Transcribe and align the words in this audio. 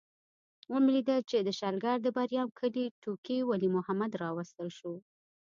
ومې 0.71 0.91
لیدل 0.95 1.21
چې 1.29 1.37
د 1.41 1.49
شلګر 1.59 1.97
د 2.03 2.07
بریام 2.17 2.47
کلي 2.59 2.85
ټوکي 3.01 3.39
ولي 3.43 3.69
محمد 3.75 4.11
راوستل 4.23 4.67
شو. 4.77 4.93